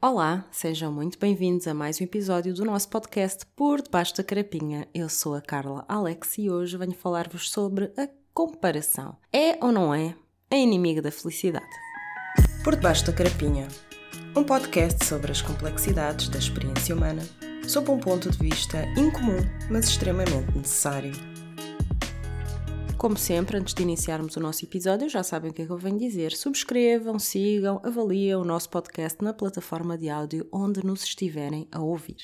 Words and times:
Olá, 0.00 0.46
sejam 0.52 0.92
muito 0.92 1.18
bem-vindos 1.18 1.66
a 1.66 1.74
mais 1.74 2.00
um 2.00 2.04
episódio 2.04 2.54
do 2.54 2.64
nosso 2.64 2.88
podcast 2.88 3.44
Por 3.56 3.82
Debaixo 3.82 4.16
da 4.16 4.22
Carapinha. 4.22 4.86
Eu 4.94 5.08
sou 5.08 5.34
a 5.34 5.40
Carla 5.40 5.84
Alex 5.88 6.38
e 6.38 6.48
hoje 6.48 6.76
venho 6.76 6.94
falar-vos 6.94 7.50
sobre 7.50 7.92
a 7.96 8.08
comparação. 8.32 9.16
É 9.32 9.58
ou 9.60 9.72
não 9.72 9.92
é 9.92 10.14
a 10.50 10.56
inimiga 10.56 11.02
da 11.02 11.10
felicidade? 11.10 11.66
Por 12.62 12.76
Debaixo 12.76 13.06
da 13.06 13.12
Carapinha 13.12 13.66
um 14.36 14.44
podcast 14.44 15.04
sobre 15.04 15.32
as 15.32 15.42
complexidades 15.42 16.28
da 16.28 16.38
experiência 16.38 16.94
humana, 16.94 17.22
sob 17.66 17.90
um 17.90 17.98
ponto 17.98 18.30
de 18.30 18.38
vista 18.38 18.84
incomum, 18.96 19.38
mas 19.68 19.88
extremamente 19.88 20.56
necessário. 20.56 21.37
Como 22.98 23.16
sempre, 23.16 23.56
antes 23.56 23.74
de 23.74 23.82
iniciarmos 23.84 24.36
o 24.36 24.40
nosso 24.40 24.64
episódio, 24.64 25.08
já 25.08 25.22
sabem 25.22 25.52
o 25.52 25.54
que 25.54 25.62
é 25.62 25.66
que 25.66 25.70
eu 25.70 25.78
venho 25.78 26.00
dizer. 26.00 26.32
Subscrevam, 26.32 27.16
sigam, 27.16 27.80
avaliem 27.84 28.34
o 28.34 28.44
nosso 28.44 28.68
podcast 28.68 29.22
na 29.22 29.32
plataforma 29.32 29.96
de 29.96 30.08
áudio 30.08 30.48
onde 30.50 30.84
nos 30.84 31.04
estiverem 31.04 31.68
a 31.70 31.80
ouvir. 31.80 32.16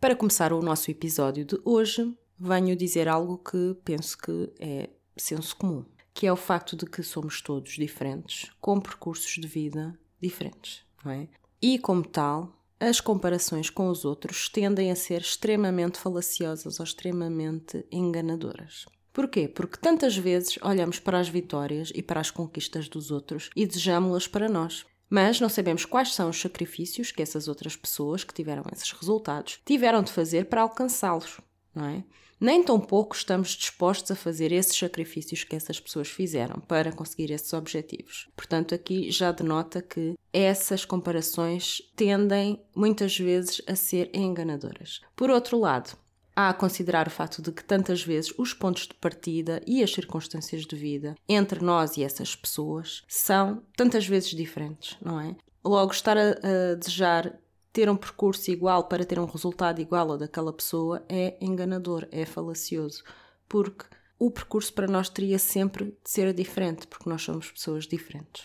Para 0.00 0.14
começar 0.14 0.52
o 0.52 0.62
nosso 0.62 0.92
episódio 0.92 1.44
de 1.44 1.60
hoje, 1.64 2.16
venho 2.38 2.76
dizer 2.76 3.08
algo 3.08 3.36
que 3.36 3.76
penso 3.84 4.16
que 4.16 4.52
é 4.60 4.90
senso 5.16 5.56
comum, 5.56 5.84
que 6.14 6.24
é 6.24 6.32
o 6.32 6.36
facto 6.36 6.76
de 6.76 6.86
que 6.86 7.02
somos 7.02 7.42
todos 7.42 7.72
diferentes, 7.72 8.48
com 8.60 8.80
percursos 8.80 9.34
de 9.34 9.48
vida 9.48 9.98
diferentes, 10.20 10.84
não 11.04 11.10
é? 11.10 11.28
E 11.60 11.80
como 11.80 12.06
tal, 12.06 12.64
as 12.78 13.00
comparações 13.00 13.70
com 13.70 13.88
os 13.88 14.04
outros 14.04 14.48
tendem 14.48 14.92
a 14.92 14.94
ser 14.94 15.22
extremamente 15.22 15.98
falaciosas 15.98 16.78
ou 16.78 16.84
extremamente 16.84 17.84
enganadoras. 17.90 18.86
Porquê? 19.12 19.46
Porque 19.46 19.78
tantas 19.78 20.16
vezes 20.16 20.58
olhamos 20.62 20.98
para 20.98 21.18
as 21.18 21.28
vitórias 21.28 21.92
e 21.94 22.02
para 22.02 22.20
as 22.20 22.30
conquistas 22.30 22.88
dos 22.88 23.10
outros 23.10 23.50
e 23.54 23.66
desejamos-las 23.66 24.26
para 24.26 24.48
nós. 24.48 24.86
Mas 25.10 25.38
não 25.40 25.50
sabemos 25.50 25.84
quais 25.84 26.14
são 26.14 26.30
os 26.30 26.40
sacrifícios 26.40 27.12
que 27.12 27.20
essas 27.20 27.46
outras 27.46 27.76
pessoas 27.76 28.24
que 28.24 28.32
tiveram 28.32 28.64
esses 28.72 28.90
resultados 28.92 29.60
tiveram 29.64 30.02
de 30.02 30.10
fazer 30.10 30.46
para 30.46 30.62
alcançá-los, 30.62 31.38
não 31.74 31.84
é? 31.84 32.04
Nem 32.42 32.60
tão 32.64 32.80
pouco 32.80 33.14
estamos 33.14 33.50
dispostos 33.50 34.10
a 34.10 34.16
fazer 34.16 34.50
esses 34.50 34.76
sacrifícios 34.76 35.44
que 35.44 35.54
essas 35.54 35.78
pessoas 35.78 36.08
fizeram 36.08 36.58
para 36.60 36.90
conseguir 36.90 37.30
esses 37.30 37.52
objetivos. 37.52 38.28
Portanto, 38.34 38.74
aqui 38.74 39.12
já 39.12 39.30
denota 39.30 39.80
que 39.80 40.14
essas 40.32 40.84
comparações 40.84 41.80
tendem 41.94 42.60
muitas 42.74 43.16
vezes 43.16 43.62
a 43.68 43.76
ser 43.76 44.10
enganadoras. 44.12 45.00
Por 45.14 45.30
outro 45.30 45.56
lado, 45.56 45.96
Há 46.34 46.48
a 46.48 46.54
considerar 46.54 47.06
o 47.06 47.10
facto 47.10 47.42
de 47.42 47.52
que 47.52 47.62
tantas 47.62 48.02
vezes 48.02 48.32
os 48.38 48.54
pontos 48.54 48.86
de 48.86 48.94
partida 48.94 49.60
e 49.66 49.82
as 49.82 49.92
circunstâncias 49.92 50.64
de 50.64 50.74
vida 50.74 51.14
entre 51.28 51.62
nós 51.62 51.96
e 51.96 52.02
essas 52.02 52.34
pessoas 52.34 53.02
são 53.06 53.62
tantas 53.76 54.06
vezes 54.06 54.30
diferentes, 54.30 54.96
não 55.02 55.20
é? 55.20 55.36
Logo, 55.64 55.92
estar 55.92 56.16
a, 56.16 56.30
a 56.30 56.74
desejar 56.74 57.38
ter 57.72 57.88
um 57.88 57.96
percurso 57.96 58.50
igual 58.50 58.84
para 58.84 59.04
ter 59.04 59.18
um 59.18 59.24
resultado 59.24 59.80
igual 59.80 60.12
ao 60.12 60.18
daquela 60.18 60.52
pessoa 60.52 61.04
é 61.08 61.36
enganador, 61.40 62.06
é 62.10 62.24
falacioso, 62.24 63.02
porque 63.48 63.86
o 64.18 64.30
percurso 64.30 64.72
para 64.72 64.86
nós 64.86 65.08
teria 65.08 65.38
sempre 65.38 65.86
de 65.86 66.10
ser 66.10 66.32
diferente, 66.32 66.86
porque 66.86 67.08
nós 67.08 67.22
somos 67.22 67.50
pessoas 67.50 67.86
diferentes. 67.86 68.44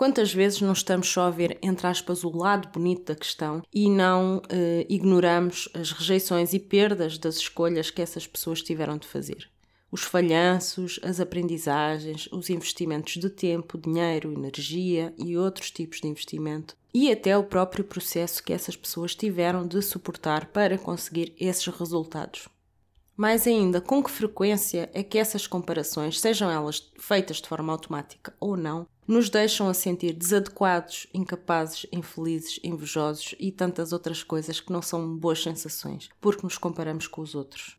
Quantas 0.00 0.32
vezes 0.32 0.62
não 0.62 0.72
estamos 0.72 1.10
só 1.10 1.24
a 1.24 1.30
ver, 1.30 1.58
entre 1.60 1.86
aspas, 1.86 2.24
o 2.24 2.34
lado 2.34 2.70
bonito 2.72 3.04
da 3.04 3.14
questão 3.14 3.62
e 3.70 3.90
não 3.90 4.40
eh, 4.48 4.86
ignoramos 4.88 5.68
as 5.74 5.92
rejeições 5.92 6.54
e 6.54 6.58
perdas 6.58 7.18
das 7.18 7.36
escolhas 7.36 7.90
que 7.90 8.00
essas 8.00 8.26
pessoas 8.26 8.62
tiveram 8.62 8.96
de 8.96 9.06
fazer? 9.06 9.50
Os 9.92 10.02
falhanços, 10.02 10.98
as 11.02 11.20
aprendizagens, 11.20 12.30
os 12.32 12.48
investimentos 12.48 13.18
de 13.18 13.28
tempo, 13.28 13.76
dinheiro, 13.76 14.32
energia 14.32 15.12
e 15.18 15.36
outros 15.36 15.70
tipos 15.70 16.00
de 16.00 16.08
investimento, 16.08 16.74
e 16.94 17.12
até 17.12 17.36
o 17.36 17.44
próprio 17.44 17.84
processo 17.84 18.42
que 18.42 18.54
essas 18.54 18.76
pessoas 18.76 19.14
tiveram 19.14 19.66
de 19.66 19.82
suportar 19.82 20.46
para 20.46 20.78
conseguir 20.78 21.34
esses 21.38 21.66
resultados. 21.66 22.48
Mais 23.20 23.46
ainda, 23.46 23.82
com 23.82 24.02
que 24.02 24.10
frequência 24.10 24.88
é 24.94 25.02
que 25.02 25.18
essas 25.18 25.46
comparações, 25.46 26.18
sejam 26.18 26.50
elas 26.50 26.90
feitas 26.98 27.36
de 27.36 27.46
forma 27.46 27.70
automática 27.70 28.32
ou 28.40 28.56
não, 28.56 28.86
nos 29.06 29.28
deixam 29.28 29.68
a 29.68 29.74
sentir 29.74 30.14
desadequados, 30.14 31.06
incapazes, 31.12 31.84
infelizes, 31.92 32.58
invejosos 32.64 33.34
e 33.38 33.52
tantas 33.52 33.92
outras 33.92 34.22
coisas 34.22 34.58
que 34.58 34.72
não 34.72 34.80
são 34.80 35.18
boas 35.18 35.42
sensações, 35.42 36.08
porque 36.18 36.44
nos 36.44 36.56
comparamos 36.56 37.06
com 37.06 37.20
os 37.20 37.34
outros. 37.34 37.78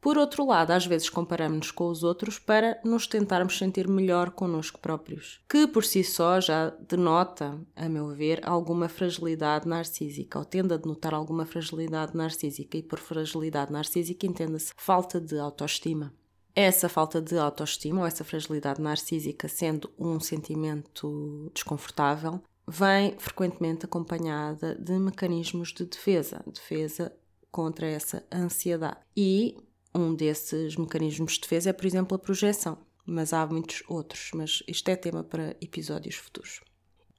Por 0.00 0.18
outro 0.18 0.46
lado, 0.46 0.70
às 0.70 0.86
vezes 0.86 1.10
comparamos-nos 1.10 1.70
com 1.70 1.88
os 1.88 2.02
outros 2.02 2.38
para 2.38 2.80
nos 2.84 3.06
tentarmos 3.06 3.58
sentir 3.58 3.88
melhor 3.88 4.30
connosco 4.30 4.78
próprios, 4.78 5.40
que 5.48 5.66
por 5.66 5.84
si 5.84 6.04
só 6.04 6.40
já 6.40 6.70
denota, 6.70 7.58
a 7.74 7.88
meu 7.88 8.08
ver, 8.14 8.40
alguma 8.46 8.88
fragilidade 8.88 9.66
narcísica, 9.66 10.38
ou 10.38 10.44
tende 10.44 10.74
a 10.74 10.76
denotar 10.76 11.14
alguma 11.14 11.44
fragilidade 11.44 12.16
narcísica, 12.16 12.78
e 12.78 12.82
por 12.82 12.98
fragilidade 12.98 13.72
narcísica 13.72 14.26
entenda-se 14.26 14.72
falta 14.76 15.20
de 15.20 15.38
autoestima. 15.38 16.12
Essa 16.54 16.88
falta 16.88 17.20
de 17.20 17.36
autoestima 17.36 18.00
ou 18.00 18.06
essa 18.06 18.24
fragilidade 18.24 18.80
narcísica, 18.80 19.46
sendo 19.46 19.90
um 19.98 20.18
sentimento 20.18 21.50
desconfortável, 21.52 22.40
vem 22.66 23.14
frequentemente 23.18 23.84
acompanhada 23.84 24.74
de 24.74 24.98
mecanismos 24.98 25.72
de 25.72 25.84
defesa, 25.84 26.42
defesa 26.46 27.12
contra 27.50 27.86
essa 27.86 28.24
ansiedade. 28.32 28.98
E 29.16 29.56
um 29.96 30.14
desses 30.14 30.76
mecanismos 30.76 31.32
de 31.32 31.40
defesa 31.40 31.70
é, 31.70 31.72
por 31.72 31.86
exemplo, 31.86 32.14
a 32.14 32.18
projeção, 32.18 32.78
mas 33.04 33.32
há 33.32 33.46
muitos 33.46 33.82
outros, 33.88 34.30
mas 34.34 34.62
isto 34.68 34.88
é 34.88 34.96
tema 34.96 35.24
para 35.24 35.56
episódios 35.60 36.16
futuros. 36.16 36.60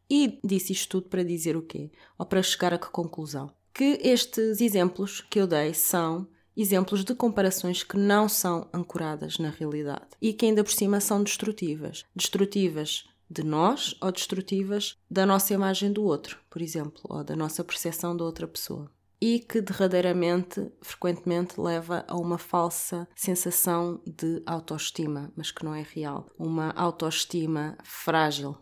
E 0.10 0.40
disse 0.44 0.72
isto 0.72 0.90
tudo 0.90 1.10
para 1.10 1.24
dizer 1.24 1.58
o 1.58 1.62
quê? 1.62 1.92
Ou 2.18 2.26
para 2.26 2.42
chegar 2.42 2.74
a 2.74 2.78
que 2.78 2.90
conclusão? 2.90 3.52
Que 3.74 4.00
estes 4.02 4.62
exemplos 4.62 5.22
que 5.22 5.40
eu 5.40 5.48
dei 5.48 5.74
são 5.74 6.28
exemplos 6.56 7.04
de 7.04 7.14
comparações 7.14 7.84
que 7.84 7.98
não 7.98 8.28
são 8.28 8.68
ancoradas 8.74 9.38
na 9.38 9.50
realidade 9.50 10.08
e 10.22 10.34
que 10.34 10.46
ainda 10.46 10.64
por 10.64 10.72
cima 10.72 11.00
são 11.00 11.22
destrutivas. 11.22 12.04
Destrutivas 12.16 13.06
de 13.30 13.44
nós 13.44 13.96
ou 14.02 14.12
destrutivas 14.12 14.98
da 15.12 15.26
nossa 15.26 15.54
imagem 15.54 15.92
do 15.92 16.04
outro, 16.04 16.40
por 16.50 16.62
exemplo, 16.62 17.02
ou 17.04 17.24
da 17.24 17.36
nossa 17.36 17.64
percepção 17.64 18.16
da 18.16 18.24
outra 18.24 18.48
pessoa. 18.48 18.90
E 19.20 19.40
que 19.40 19.62
derradeiramente, 19.62 20.72
frequentemente, 20.82 21.60
leva 21.60 22.06
a 22.08 22.16
uma 22.16 22.38
falsa 22.38 23.08
sensação 23.16 24.02
de 24.06 24.44
autoestima, 24.46 25.32
mas 25.36 25.50
que 25.50 25.66
não 25.66 25.74
é 25.74 25.82
real. 25.82 26.30
Uma 26.38 26.72
autoestima 26.72 27.78
frágil, 27.84 28.58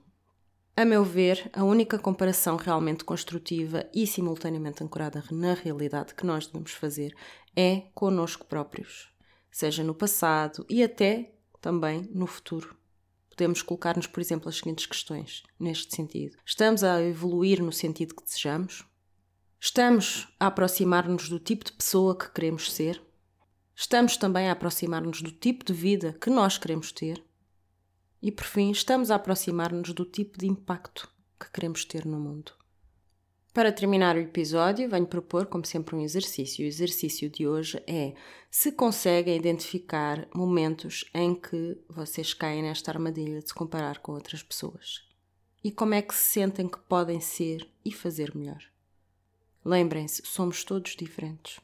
a 0.77 0.83
meu 0.83 1.05
ver, 1.05 1.49
a 1.53 1.63
única 1.63 1.97
comparação 1.97 2.57
realmente 2.57 3.05
construtiva 3.05 3.89
e 3.93 4.05
simultaneamente 4.05 4.83
ancorada 4.83 5.23
na 5.31 5.53
realidade 5.53 6.13
que 6.13 6.25
nós 6.25 6.47
devemos 6.47 6.73
fazer 6.73 7.15
é 7.55 7.83
connosco 7.93 8.45
próprios, 8.45 9.09
seja 9.49 9.85
no 9.85 9.95
passado 9.95 10.65
e 10.69 10.83
até 10.83 11.33
também 11.61 12.09
no 12.13 12.27
futuro. 12.27 12.75
Podemos 13.29 13.61
colocar-nos, 13.61 14.05
por 14.05 14.19
exemplo, 14.19 14.49
as 14.49 14.57
seguintes 14.57 14.85
questões 14.85 15.43
neste 15.57 15.95
sentido: 15.95 16.37
Estamos 16.45 16.83
a 16.83 17.01
evoluir 17.01 17.63
no 17.63 17.71
sentido 17.71 18.13
que 18.13 18.25
desejamos? 18.25 18.85
Estamos 19.67 20.27
a 20.39 20.45
aproximar-nos 20.45 21.27
do 21.27 21.39
tipo 21.39 21.65
de 21.65 21.71
pessoa 21.71 22.15
que 22.15 22.29
queremos 22.29 22.71
ser? 22.71 23.01
Estamos 23.75 24.15
também 24.15 24.47
a 24.47 24.51
aproximar-nos 24.51 25.23
do 25.23 25.31
tipo 25.31 25.65
de 25.65 25.73
vida 25.73 26.15
que 26.21 26.29
nós 26.29 26.55
queremos 26.55 26.91
ter? 26.91 27.25
E 28.21 28.31
por 28.31 28.45
fim, 28.45 28.69
estamos 28.69 29.09
a 29.09 29.15
aproximar-nos 29.15 29.91
do 29.91 30.05
tipo 30.05 30.37
de 30.37 30.45
impacto 30.45 31.11
que 31.39 31.51
queremos 31.51 31.83
ter 31.83 32.05
no 32.05 32.19
mundo. 32.19 32.51
Para 33.55 33.71
terminar 33.71 34.15
o 34.15 34.19
episódio, 34.19 34.87
venho 34.87 35.07
propor, 35.07 35.47
como 35.47 35.65
sempre, 35.65 35.95
um 35.95 36.01
exercício. 36.01 36.63
O 36.63 36.67
exercício 36.67 37.27
de 37.27 37.47
hoje 37.47 37.81
é 37.87 38.13
se 38.51 38.71
conseguem 38.71 39.35
identificar 39.35 40.27
momentos 40.31 41.09
em 41.11 41.33
que 41.33 41.75
vocês 41.89 42.35
caem 42.35 42.61
nesta 42.61 42.91
armadilha 42.91 43.41
de 43.41 43.47
se 43.47 43.55
comparar 43.55 43.97
com 43.97 44.11
outras 44.11 44.43
pessoas. 44.43 45.03
E 45.63 45.71
como 45.71 45.95
é 45.95 46.03
que 46.03 46.13
se 46.13 46.33
sentem 46.33 46.69
que 46.69 46.77
podem 46.77 47.19
ser 47.19 47.67
e 47.83 47.91
fazer 47.91 48.35
melhor. 48.35 48.74
Lembrem-se, 49.65 50.21
somos 50.23 50.63
todos 50.63 50.95
diferentes. 50.95 51.59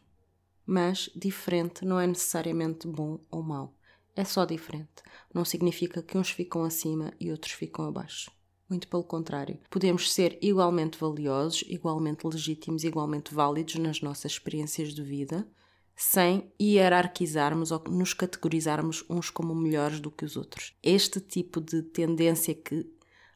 Mas 0.66 1.08
diferente 1.16 1.86
não 1.86 2.00
é 2.00 2.08
necessariamente 2.08 2.88
bom 2.88 3.20
ou 3.30 3.44
mau. 3.44 3.76
É 4.16 4.24
só 4.24 4.44
diferente. 4.44 5.04
Não 5.32 5.46
significa 5.46 6.02
que 6.02 6.18
uns 6.18 6.32
ficam 6.32 6.64
acima 6.64 7.14
e 7.20 7.30
outros 7.30 7.54
ficam 7.54 7.86
abaixo. 7.86 8.32
Muito 8.68 8.88
pelo 8.88 9.04
contrário. 9.04 9.60
Podemos 9.70 10.12
ser 10.12 10.40
igualmente 10.42 10.98
valiosos, 10.98 11.64
igualmente 11.68 12.26
legítimos, 12.26 12.84
igualmente 12.84 13.36
válidos 13.36 13.76
nas 13.76 14.02
nossas 14.02 14.32
experiências 14.32 14.96
de 14.96 15.04
vida, 15.04 15.48
sem 15.96 16.52
hierarquizarmos 16.60 17.72
ou 17.72 17.84
nos 17.90 18.14
categorizarmos 18.14 19.06
uns 19.08 19.30
como 19.30 19.54
melhores 19.54 20.00
do 20.00 20.10
que 20.10 20.26
os 20.26 20.36
outros. 20.36 20.74
Este 20.82 21.20
tipo 21.20 21.62
de 21.62 21.84
tendência 21.84 22.56
que 22.56 22.90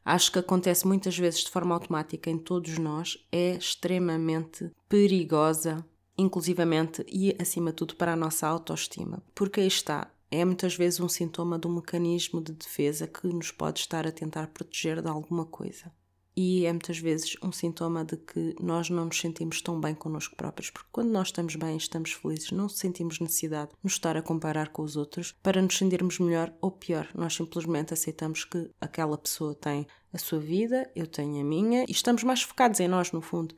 acho 0.06 0.30
que 0.30 0.38
acontece 0.38 0.86
muitas 0.86 1.18
vezes 1.18 1.40
de 1.40 1.50
forma 1.50 1.74
automática 1.74 2.30
em 2.30 2.38
todos 2.38 2.78
nós 2.78 3.18
é 3.32 3.56
extremamente 3.56 4.70
perigosa, 4.88 5.84
inclusivamente 6.16 7.04
e 7.08 7.36
acima 7.40 7.70
de 7.70 7.76
tudo 7.76 7.96
para 7.96 8.12
a 8.12 8.16
nossa 8.16 8.46
autoestima. 8.46 9.20
Porque 9.34 9.60
aí 9.60 9.66
está, 9.66 10.08
é 10.30 10.44
muitas 10.44 10.76
vezes 10.76 11.00
um 11.00 11.08
sintoma 11.08 11.58
de 11.58 11.66
um 11.66 11.74
mecanismo 11.74 12.40
de 12.40 12.52
defesa 12.52 13.08
que 13.08 13.26
nos 13.26 13.50
pode 13.50 13.80
estar 13.80 14.06
a 14.06 14.12
tentar 14.12 14.46
proteger 14.46 15.02
de 15.02 15.08
alguma 15.08 15.44
coisa. 15.44 15.92
E 16.36 16.66
é 16.66 16.72
muitas 16.72 16.98
vezes 16.98 17.34
um 17.42 17.50
sintoma 17.50 18.04
de 18.04 18.18
que 18.18 18.54
nós 18.60 18.90
não 18.90 19.06
nos 19.06 19.18
sentimos 19.18 19.62
tão 19.62 19.80
bem 19.80 19.94
connosco 19.94 20.36
próprios, 20.36 20.68
porque 20.68 20.88
quando 20.92 21.10
nós 21.10 21.28
estamos 21.28 21.56
bem, 21.56 21.78
estamos 21.78 22.12
felizes, 22.12 22.50
não 22.50 22.68
sentimos 22.68 23.18
necessidade 23.20 23.70
de 23.70 23.76
nos 23.82 23.94
estar 23.94 24.18
a 24.18 24.22
comparar 24.22 24.68
com 24.68 24.82
os 24.82 24.96
outros 24.96 25.32
para 25.42 25.62
nos 25.62 25.78
sentirmos 25.78 26.18
melhor 26.18 26.52
ou 26.60 26.70
pior. 26.70 27.08
Nós 27.14 27.34
simplesmente 27.34 27.94
aceitamos 27.94 28.44
que 28.44 28.70
aquela 28.78 29.16
pessoa 29.16 29.54
tem 29.54 29.86
a 30.12 30.18
sua 30.18 30.38
vida, 30.38 30.90
eu 30.94 31.06
tenho 31.06 31.40
a 31.40 31.44
minha 31.44 31.84
e 31.88 31.90
estamos 31.90 32.22
mais 32.22 32.42
focados 32.42 32.80
em 32.80 32.88
nós, 32.88 33.12
no 33.12 33.22
fundo. 33.22 33.54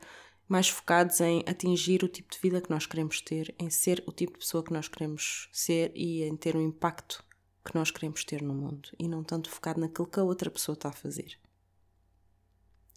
Mais 0.47 0.69
focados 0.69 1.19
em 1.19 1.43
atingir 1.45 2.01
o 2.03 2.07
tipo 2.07 2.31
de 2.31 2.39
vida 2.39 2.61
que 2.61 2.69
nós 2.69 2.85
queremos 2.85 3.19
ter, 3.21 3.53
em 3.59 3.69
ser 3.69 4.01
o 4.07 4.11
tipo 4.13 4.33
de 4.33 4.39
pessoa 4.39 4.63
que 4.63 4.73
nós 4.73 4.87
queremos 4.87 5.49
ser 5.51 5.91
e 5.93 6.23
em 6.23 6.35
ter 6.37 6.55
o 6.55 6.61
impacto 6.61 7.23
que 7.63 7.75
nós 7.75 7.91
queremos 7.91 8.23
ter 8.23 8.41
no 8.41 8.53
mundo 8.53 8.89
e 8.97 9.07
não 9.07 9.21
tanto 9.21 9.49
focado 9.49 9.81
naquilo 9.81 10.07
que 10.07 10.19
a 10.19 10.23
outra 10.23 10.49
pessoa 10.49 10.73
está 10.73 10.89
a 10.89 10.93
fazer 10.93 11.37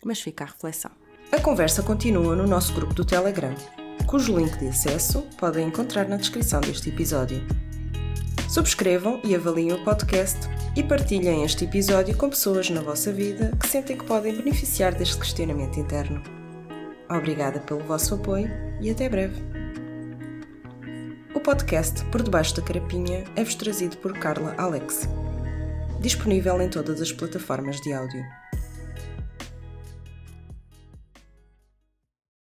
mas 0.04 0.20
fica 0.20 0.44
a 0.44 0.46
reflexão. 0.46 0.90
A 1.30 1.40
conversa 1.40 1.82
continua 1.82 2.36
no 2.36 2.46
nosso 2.46 2.74
grupo 2.74 2.92
do 2.92 3.04
Telegram, 3.04 3.54
cujo 4.06 4.36
link 4.36 4.58
de 4.58 4.68
acesso 4.68 5.22
podem 5.38 5.68
encontrar 5.68 6.08
na 6.08 6.16
descrição 6.16 6.60
deste 6.60 6.90
episódio. 6.90 7.42
Subscrevam 8.48 9.18
e 9.24 9.34
avaliem 9.34 9.72
o 9.72 9.82
podcast 9.82 10.38
e 10.76 10.82
partilhem 10.82 11.42
este 11.42 11.64
episódio 11.64 12.14
com 12.16 12.28
pessoas 12.28 12.68
na 12.68 12.82
vossa 12.82 13.10
vida 13.10 13.56
que 13.58 13.66
sentem 13.66 13.96
que 13.96 14.04
podem 14.04 14.36
beneficiar 14.36 14.94
deste 14.94 15.16
questionamento 15.16 15.80
interno. 15.80 16.22
Obrigada 17.08 17.60
pelo 17.60 17.80
vosso 17.80 18.14
apoio 18.14 18.50
e 18.80 18.90
até 18.90 19.08
breve. 19.08 19.42
O 21.34 21.40
podcast 21.40 22.04
Por 22.06 22.22
Debaixo 22.22 22.56
da 22.56 22.62
Carapinha 22.62 23.24
é-vos 23.36 23.54
trazido 23.54 23.96
por 23.96 24.12
Carla 24.18 24.54
Alex. 24.58 25.08
Disponível 26.00 26.60
em 26.60 26.68
todas 26.68 27.00
as 27.00 27.10
plataformas 27.10 27.80
de 27.80 27.92
áudio. 27.94 28.41